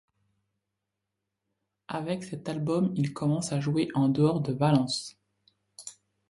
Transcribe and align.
Avec 1.87 2.23
cet 2.23 2.49
album, 2.49 2.91
ils 2.97 3.13
commencent 3.13 3.51
à 3.53 3.59
jouer 3.59 3.89
en 3.93 4.09
dehors 4.09 4.41
de 4.41 4.51
Valence. 4.51 5.15